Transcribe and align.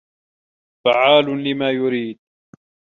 فَعّالٌ 0.85 1.25
لِما 1.43 1.71
يُريدُ 1.71 2.19